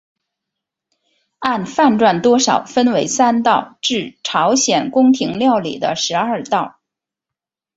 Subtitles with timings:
[1.37, 6.79] 按饭馔多少分为三道至朝鲜宫廷料理的十二道。